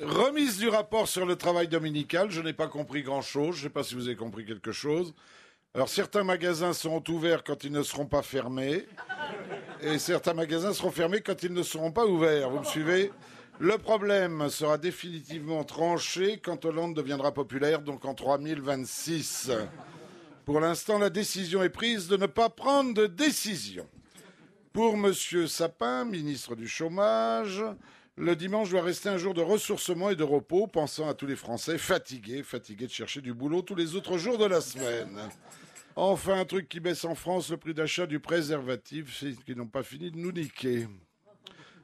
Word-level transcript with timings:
Remise 0.00 0.58
du 0.58 0.68
rapport 0.68 1.06
sur 1.06 1.24
le 1.24 1.36
travail 1.36 1.68
dominical. 1.68 2.30
Je 2.30 2.40
n'ai 2.40 2.52
pas 2.52 2.66
compris 2.66 3.02
grand-chose. 3.02 3.56
Je 3.56 3.60
ne 3.60 3.68
sais 3.68 3.72
pas 3.72 3.84
si 3.84 3.94
vous 3.94 4.06
avez 4.06 4.16
compris 4.16 4.44
quelque 4.44 4.72
chose. 4.72 5.14
Alors 5.72 5.88
certains 5.88 6.24
magasins 6.24 6.72
seront 6.72 7.02
ouverts 7.08 7.44
quand 7.44 7.62
ils 7.64 7.72
ne 7.72 7.82
seront 7.82 8.06
pas 8.06 8.22
fermés. 8.22 8.86
Et 9.80 9.98
certains 9.98 10.34
magasins 10.34 10.72
seront 10.72 10.90
fermés 10.90 11.20
quand 11.20 11.42
ils 11.42 11.52
ne 11.52 11.62
seront 11.62 11.92
pas 11.92 12.06
ouverts. 12.06 12.50
Vous 12.50 12.58
me 12.58 12.64
suivez? 12.64 13.12
Le 13.60 13.78
problème 13.78 14.48
sera 14.50 14.78
définitivement 14.78 15.62
tranché 15.62 16.38
quand 16.38 16.64
Hollande 16.64 16.94
deviendra 16.94 17.32
populaire, 17.32 17.82
donc 17.82 18.04
en 18.04 18.14
3026. 18.14 19.52
Pour 20.44 20.58
l'instant, 20.58 20.98
la 20.98 21.08
décision 21.08 21.62
est 21.62 21.70
prise 21.70 22.08
de 22.08 22.16
ne 22.16 22.26
pas 22.26 22.48
prendre 22.48 22.94
de 22.94 23.06
décision. 23.06 23.86
Pour 24.72 24.94
M. 24.94 25.12
Sapin, 25.46 26.04
ministre 26.04 26.56
du 26.56 26.66
Chômage, 26.66 27.62
le 28.16 28.36
dimanche 28.36 28.70
doit 28.70 28.82
rester 28.82 29.08
un 29.08 29.18
jour 29.18 29.34
de 29.34 29.40
ressourcement 29.40 30.10
et 30.10 30.16
de 30.16 30.22
repos, 30.22 30.66
pensant 30.66 31.08
à 31.08 31.14
tous 31.14 31.26
les 31.26 31.36
Français 31.36 31.78
fatigués, 31.78 32.42
fatigués 32.42 32.86
de 32.86 32.92
chercher 32.92 33.20
du 33.20 33.34
boulot 33.34 33.62
tous 33.62 33.74
les 33.74 33.96
autres 33.96 34.18
jours 34.18 34.38
de 34.38 34.44
la 34.44 34.60
semaine. 34.60 35.18
Enfin, 35.96 36.40
un 36.40 36.44
truc 36.44 36.68
qui 36.68 36.80
baisse 36.80 37.04
en 37.04 37.14
France, 37.14 37.50
le 37.50 37.56
prix 37.56 37.74
d'achat 37.74 38.06
du 38.06 38.20
préservatif, 38.20 39.16
c'est 39.18 39.34
qu'ils 39.44 39.56
n'ont 39.56 39.66
pas 39.66 39.82
fini 39.82 40.10
de 40.10 40.16
nous 40.16 40.32
niquer. 40.32 40.86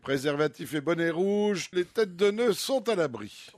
Préservatif 0.00 0.74
et 0.74 0.80
bonnet 0.80 1.10
rouge, 1.10 1.68
les 1.72 1.84
têtes 1.84 2.16
de 2.16 2.30
nœuds 2.30 2.52
sont 2.52 2.88
à 2.88 2.94
l'abri. 2.94 3.48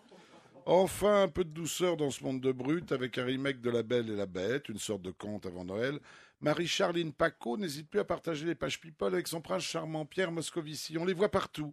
Enfin, 0.65 1.23
un 1.23 1.29
peu 1.29 1.45
de 1.45 1.51
douceur 1.51 1.97
dans 1.97 2.11
ce 2.11 2.25
monde 2.25 2.41
de 2.41 2.51
brut 2.51 2.91
avec 2.91 3.19
un 3.19 3.25
remake 3.25 3.61
de 3.61 3.71
La 3.71 3.85
Belle 3.85 4.11
et 4.11 4.17
la 4.17 4.27
Bête, 4.27 4.69
une 4.69 4.79
sorte 4.79 5.03
de 5.03 5.13
conte 5.13 5.47
avant 5.47 5.65
Noël. 5.65 6.01
Marie-Charline 6.41 7.13
Paco 7.13 7.57
n'hésite 7.57 7.89
plus 7.89 8.01
à 8.01 8.05
partager 8.05 8.45
les 8.45 8.57
pages 8.57 8.81
people 8.81 9.15
avec 9.15 9.29
son 9.29 9.41
prince 9.41 9.63
charmant 9.63 10.05
Pierre 10.05 10.33
Moscovici. 10.33 10.99
On 10.99 11.05
les 11.05 11.15
voit 11.15 11.31
partout. 11.31 11.73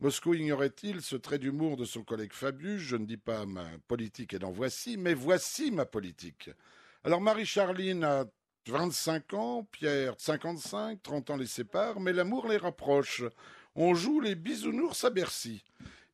Moscou 0.00 0.32
ignorait-il 0.32 1.02
ce 1.02 1.14
trait 1.14 1.38
d'humour 1.38 1.76
de 1.76 1.84
son 1.84 2.02
collègue 2.02 2.32
Fabius? 2.32 2.80
Je 2.80 2.96
ne 2.96 3.04
dis 3.04 3.18
pas 3.18 3.44
ma 3.44 3.66
politique 3.86 4.32
est 4.32 4.38
dans 4.38 4.50
Voici, 4.50 4.96
mais 4.96 5.12
voici 5.12 5.70
ma 5.70 5.84
politique. 5.84 6.48
Alors 7.04 7.20
Marie-Charline 7.20 8.02
a 8.04 8.24
25 8.66 9.34
ans, 9.34 9.68
Pierre 9.70 10.14
55, 10.16 11.02
30 11.02 11.30
ans 11.30 11.36
les 11.36 11.44
séparent, 11.44 12.00
mais 12.00 12.14
l'amour 12.14 12.48
les 12.48 12.56
rapproche. 12.56 13.24
On 13.74 13.94
joue 13.94 14.20
les 14.20 14.36
bisounours 14.36 15.04
à 15.04 15.10
Bercy. 15.10 15.62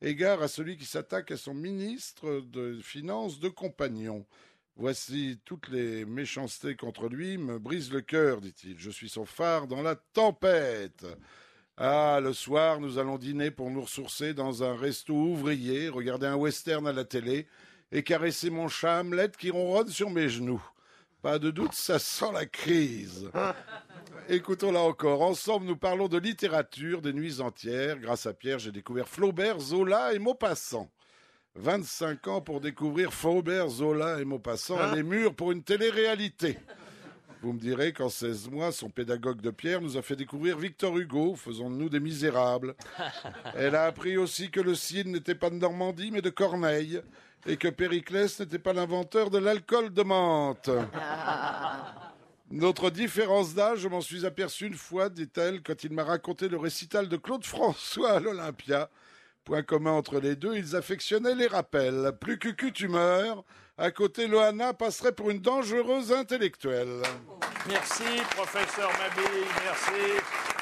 Égard 0.02 0.42
à 0.42 0.48
celui 0.48 0.76
qui 0.76 0.84
s'attaque 0.84 1.30
à 1.30 1.36
son 1.36 1.54
ministre 1.54 2.40
de 2.40 2.80
Finances 2.82 3.38
de 3.38 3.48
compagnon. 3.48 4.26
Voici 4.74 5.38
toutes 5.44 5.68
les 5.68 6.04
méchancetés 6.04 6.74
contre 6.74 7.08
lui, 7.08 7.38
me 7.38 7.60
brise 7.60 7.92
le 7.92 8.00
cœur, 8.00 8.40
dit-il. 8.40 8.80
Je 8.80 8.90
suis 8.90 9.08
son 9.08 9.24
phare 9.24 9.68
dans 9.68 9.82
la 9.82 9.94
tempête. 9.94 11.06
Ah, 11.78 12.20
le 12.22 12.32
soir, 12.32 12.80
nous 12.80 12.98
allons 12.98 13.18
dîner 13.18 13.50
pour 13.50 13.70
nous 13.70 13.82
ressourcer 13.82 14.32
dans 14.32 14.64
un 14.64 14.74
resto 14.74 15.12
ouvrier, 15.12 15.90
regarder 15.90 16.26
un 16.26 16.34
western 16.34 16.86
à 16.86 16.92
la 16.92 17.04
télé 17.04 17.46
et 17.92 18.02
caresser 18.02 18.48
mon 18.48 18.66
chat 18.66 19.00
Hamlet 19.00 19.30
qui 19.38 19.50
ronronne 19.50 19.88
sur 19.88 20.08
mes 20.08 20.30
genoux. 20.30 20.62
Pas 21.20 21.38
de 21.38 21.50
doute, 21.50 21.74
ça 21.74 21.98
sent 21.98 22.32
la 22.32 22.46
crise. 22.46 23.30
Écoutons 24.30 24.72
là 24.72 24.80
encore. 24.80 25.20
Ensemble, 25.20 25.66
nous 25.66 25.76
parlons 25.76 26.08
de 26.08 26.16
littérature 26.16 27.02
des 27.02 27.12
nuits 27.12 27.42
entières. 27.42 27.98
Grâce 27.98 28.24
à 28.24 28.32
Pierre, 28.32 28.58
j'ai 28.58 28.72
découvert 28.72 29.06
Flaubert, 29.06 29.60
Zola 29.60 30.14
et 30.14 30.18
Maupassant. 30.18 30.90
25 31.56 32.28
ans 32.28 32.40
pour 32.40 32.62
découvrir 32.62 33.12
Flaubert, 33.12 33.68
Zola 33.68 34.18
et 34.18 34.24
Maupassant. 34.24 34.78
Elle 34.92 35.00
est 35.00 35.02
mûre 35.02 35.34
pour 35.34 35.52
une 35.52 35.62
télé-réalité. 35.62 36.58
Vous 37.46 37.52
me 37.52 37.60
direz 37.60 37.92
qu'en 37.92 38.08
16 38.08 38.50
mois, 38.50 38.72
son 38.72 38.90
pédagogue 38.90 39.40
de 39.40 39.52
Pierre 39.52 39.80
nous 39.80 39.96
a 39.96 40.02
fait 40.02 40.16
découvrir 40.16 40.58
Victor 40.58 40.98
Hugo, 40.98 41.36
faisons 41.36 41.70
de 41.70 41.76
nous 41.76 41.88
des 41.88 42.00
misérables. 42.00 42.74
Elle 43.54 43.76
a 43.76 43.84
appris 43.84 44.16
aussi 44.16 44.50
que 44.50 44.58
le 44.58 44.74
cidre 44.74 45.10
n'était 45.10 45.36
pas 45.36 45.48
de 45.48 45.54
Normandie, 45.54 46.10
mais 46.10 46.22
de 46.22 46.30
Corneille, 46.30 47.00
et 47.46 47.56
que 47.56 47.68
Périclès 47.68 48.40
n'était 48.40 48.58
pas 48.58 48.72
l'inventeur 48.72 49.30
de 49.30 49.38
l'alcool 49.38 49.92
de 49.92 50.02
menthe. 50.02 50.70
Notre 52.50 52.90
différence 52.90 53.54
d'âge, 53.54 53.78
je 53.78 53.88
m'en 53.88 54.00
suis 54.00 54.26
aperçu 54.26 54.66
une 54.66 54.74
fois, 54.74 55.08
dit-elle, 55.08 55.62
quand 55.62 55.84
il 55.84 55.92
m'a 55.92 56.02
raconté 56.02 56.48
le 56.48 56.56
récital 56.56 57.08
de 57.08 57.16
Claude 57.16 57.44
François 57.44 58.14
à 58.14 58.18
l'Olympia. 58.18 58.90
Point 59.46 59.62
commun 59.62 59.92
entre 59.92 60.18
les 60.18 60.34
deux, 60.34 60.56
ils 60.56 60.74
affectionnaient 60.74 61.36
les 61.36 61.46
rappels. 61.46 62.10
Plus 62.20 62.36
cucu 62.36 62.72
tu 62.72 62.88
meurs, 62.88 63.44
à 63.78 63.92
côté 63.92 64.26
Loana 64.26 64.74
passerait 64.74 65.12
pour 65.12 65.30
une 65.30 65.38
dangereuse 65.38 66.12
intellectuelle. 66.12 67.02
Merci, 67.68 68.22
professeur 68.34 68.90
Mabille, 68.98 69.46
merci. 69.64 70.55